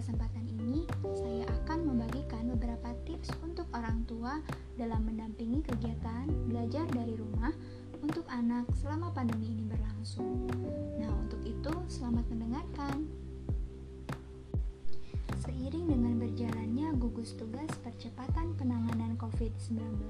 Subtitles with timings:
[0.00, 4.40] kesempatan ini, saya akan membagikan beberapa tips untuk orang tua
[4.80, 7.52] dalam mendampingi kegiatan belajar dari rumah
[8.00, 10.48] untuk anak selama pandemi ini berlangsung.
[10.96, 13.12] Nah, untuk itu, selamat mendengarkan.
[15.44, 20.08] Seiring dengan berjalannya gugus tugas percepatan penanganan COVID-19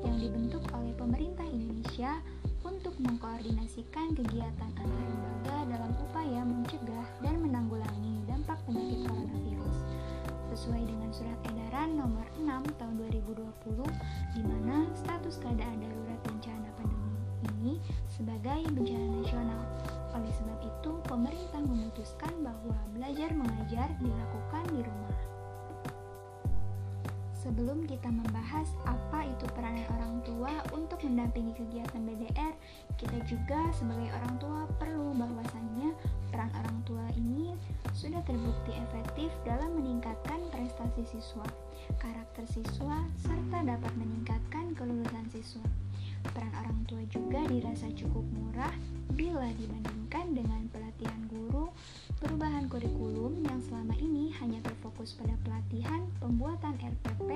[0.00, 2.24] yang dibentuk oleh pemerintah Indonesia
[2.64, 9.76] untuk mengkoordinasikan kegiatan antar lembaga dalam upaya mencegah dan menanggulangi dampak penyakit coronavirus
[10.52, 13.40] sesuai dengan surat edaran nomor 6 tahun 2020
[14.36, 17.16] di mana status keadaan darurat bencana pandemi
[17.48, 17.80] ini
[18.12, 19.62] sebagai bencana nasional.
[20.12, 25.16] Oleh sebab itu, pemerintah memutuskan bahwa belajar mengajar dilakukan di rumah.
[27.40, 32.52] Sebelum kita membahas apa itu peranan orang tua untuk mendampingi kegiatan BDR,
[33.00, 35.94] kita juga sebagai orang tua perlu bahwasannya
[36.28, 36.50] peran
[38.16, 41.44] sudah terbukti efektif dalam meningkatkan prestasi siswa,
[42.00, 45.60] karakter siswa, serta dapat meningkatkan kelulusan siswa.
[46.32, 48.72] Peran orang tua juga dirasa cukup murah
[49.12, 51.68] bila dibandingkan dengan pelatihan guru
[52.16, 57.28] Perubahan kurikulum yang selama ini hanya terfokus pada pelatihan pembuatan RPP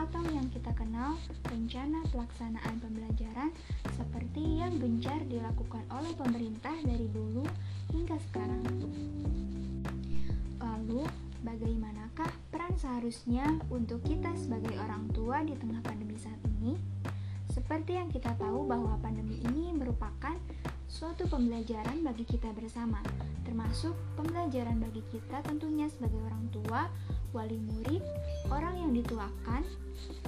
[0.00, 3.52] atau yang kita kenal rencana pelaksanaan pembelajaran
[3.92, 7.44] seperti yang gencar dilakukan oleh pemerintah dari dulu
[7.92, 8.64] hingga sekarang.
[11.44, 16.78] Bagaimanakah peran seharusnya untuk kita sebagai orang tua di tengah pandemi saat ini?
[17.52, 20.36] Seperti yang kita tahu bahwa pandemi ini merupakan
[20.86, 23.02] suatu pembelajaran bagi kita bersama,
[23.44, 26.88] termasuk pembelajaran bagi kita tentunya sebagai orang tua,
[27.36, 28.00] wali murid,
[28.48, 29.62] orang yang dituakan.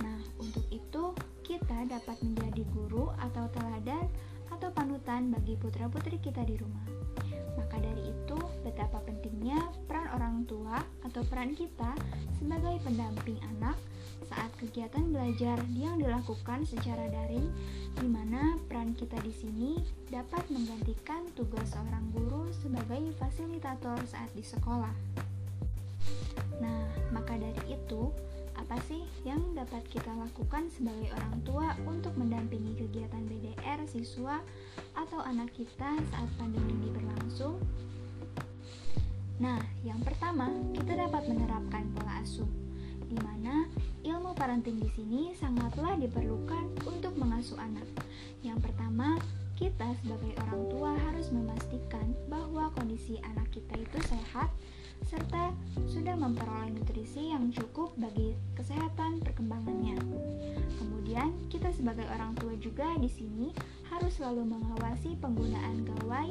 [0.04, 1.14] Nah, untuk itu
[1.46, 4.04] kita dapat menjadi guru atau teladan
[4.52, 6.84] atau panutan bagi putra-putri kita di rumah.
[7.56, 9.58] Maka dari itu, betapa pentingnya
[10.18, 11.94] orang tua atau peran kita
[12.42, 13.78] sebagai pendamping anak
[14.26, 17.48] saat kegiatan belajar yang dilakukan secara daring,
[17.96, 19.70] di mana peran kita di sini
[20.10, 24.92] dapat menggantikan tugas seorang guru sebagai fasilitator saat di sekolah.
[26.60, 26.82] Nah,
[27.14, 28.12] maka dari itu,
[28.58, 34.42] apa sih yang dapat kita lakukan sebagai orang tua untuk mendampingi kegiatan BDR siswa
[34.98, 37.62] atau anak kita saat pandemi ini berlangsung?
[39.38, 42.50] Nah, yang pertama, kita dapat menerapkan pola asuh
[43.08, 43.64] di mana
[44.04, 47.86] ilmu parenting di sini sangatlah diperlukan untuk mengasuh anak.
[48.44, 49.16] Yang pertama,
[49.56, 54.52] kita sebagai orang tua harus memastikan bahwa kondisi anak kita itu sehat
[55.06, 55.54] serta
[55.86, 59.98] sudah memperoleh nutrisi yang cukup bagi kesehatan perkembangannya.
[60.82, 63.54] Kemudian, kita sebagai orang tua juga di sini
[63.88, 66.30] harus selalu mengawasi penggunaan gawai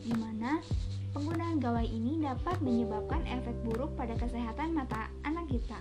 [0.00, 0.64] di mana
[1.12, 5.80] penggunaan gawai ini dapat menyebabkan efek buruk pada kesehatan mata anak kita.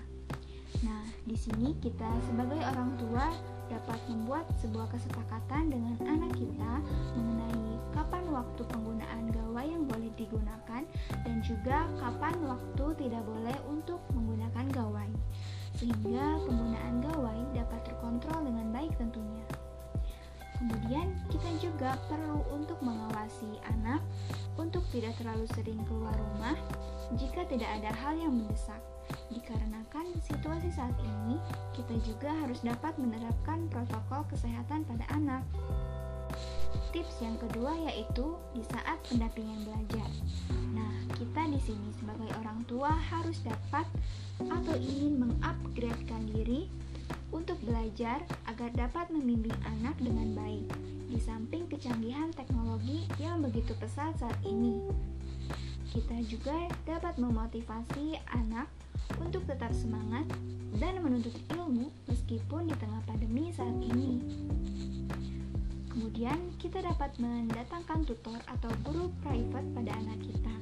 [0.84, 3.32] Nah, di sini kita sebagai orang tua
[3.72, 6.84] dapat membuat sebuah kesepakatan dengan anak kita
[7.16, 10.84] mengenai kapan waktu penggunaan gawai yang boleh digunakan
[11.24, 15.12] dan juga kapan waktu tidak boleh untuk menggunakan gawai.
[15.80, 19.46] Sehingga penggunaan gawai dapat terkontrol dengan baik tentunya.
[20.62, 23.98] Kemudian kita juga perlu untuk mengawasi anak
[24.62, 26.54] untuk tidak terlalu sering keluar rumah
[27.18, 28.78] jika tidak ada hal yang mendesak.
[29.34, 31.42] Dikarenakan situasi saat ini,
[31.74, 35.42] kita juga harus dapat menerapkan protokol kesehatan pada anak.
[36.94, 40.10] Tips yang kedua yaitu di saat pendampingan belajar.
[40.78, 43.90] Nah, kita di sini sebagai orang tua harus dapat
[44.46, 46.70] atau ingin mengupgradekan diri
[47.32, 50.68] untuk belajar agar dapat membimbing anak dengan baik.
[51.12, 54.80] Di samping kecanggihan teknologi yang begitu pesat saat ini,
[55.92, 56.56] kita juga
[56.88, 58.72] dapat memotivasi anak
[59.20, 60.24] untuk tetap semangat
[60.80, 64.24] dan menuntut ilmu meskipun di tengah pandemi saat ini.
[65.92, 70.56] Kemudian, kita dapat mendatangkan tutor atau guru private pada anak kita,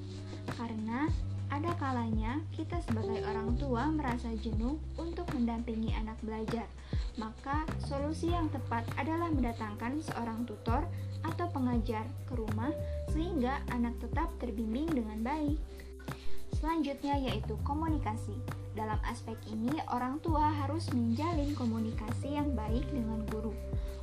[0.57, 1.05] karena
[1.49, 6.69] ada kalanya kita sebagai orang tua merasa jenuh untuk mendampingi anak belajar.
[7.17, 10.85] Maka, solusi yang tepat adalah mendatangkan seorang tutor
[11.25, 12.71] atau pengajar ke rumah
[13.11, 15.57] sehingga anak tetap terbimbing dengan baik.
[16.55, 18.37] Selanjutnya yaitu komunikasi.
[18.77, 23.51] Dalam aspek ini, orang tua harus menjalin komunikasi yang baik dengan guru.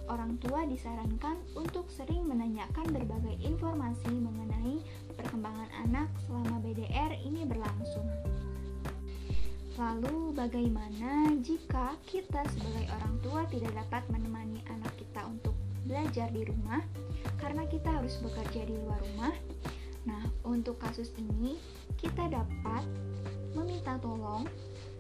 [0.07, 2.26] Orang tua disarankan untuk sering
[2.57, 4.81] menanyakan berbagai informasi mengenai
[5.13, 8.09] perkembangan anak selama BDR ini berlangsung.
[9.77, 15.53] Lalu, bagaimana jika kita sebagai orang tua tidak dapat menemani anak kita untuk
[15.85, 16.81] belajar di rumah
[17.37, 19.37] karena kita harus bekerja di luar rumah?
[20.09, 21.61] Nah, untuk kasus ini,
[22.01, 22.89] kita dapat
[23.53, 24.49] meminta tolong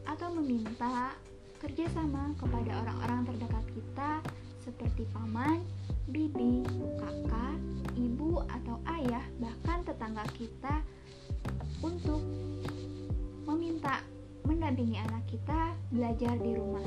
[0.04, 1.16] atau meminta
[1.56, 4.10] kerjasama kepada orang-orang terdekat kita
[4.66, 5.62] seperti paman,
[6.10, 6.66] bibi,
[6.98, 7.54] kakak,
[7.94, 10.82] ibu atau ayah, bahkan tetangga kita
[11.86, 12.18] untuk
[13.46, 14.02] meminta
[14.42, 16.82] mendampingi anak kita belajar di rumah.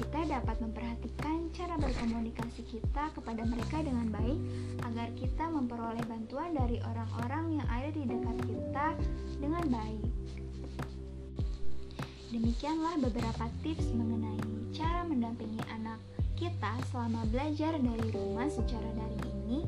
[0.00, 4.40] Kita dapat memperhatikan cara berkomunikasi kita kepada mereka dengan baik
[4.88, 8.86] agar kita memperoleh bantuan dari orang-orang yang ada di dekat kita
[9.44, 10.02] dengan baik.
[12.30, 14.40] Demikianlah beberapa tips mengenai
[14.72, 15.98] cara mendampingi anak
[16.40, 19.60] kita selama belajar dari rumah secara daring ini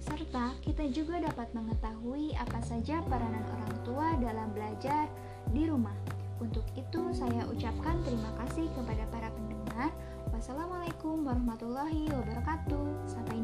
[0.00, 5.04] serta kita juga dapat mengetahui apa saja peranan orang tua dalam belajar
[5.52, 5.92] di rumah.
[6.40, 9.90] Untuk itu, saya ucapkan terima kasih kepada para pendengar.
[10.32, 13.10] Wassalamualaikum warahmatullahi wabarakatuh.
[13.10, 13.42] Sampai